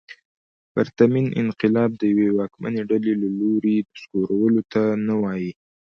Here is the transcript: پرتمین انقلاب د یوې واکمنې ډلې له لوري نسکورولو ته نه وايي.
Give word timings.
پرتمین 0.73 1.27
انقلاب 1.41 1.91
د 1.97 2.01
یوې 2.11 2.29
واکمنې 2.37 2.81
ډلې 2.89 3.13
له 3.21 3.29
لوري 3.39 3.75
نسکورولو 3.89 4.61
ته 4.73 4.83
نه 5.07 5.15
وايي. 5.21 5.51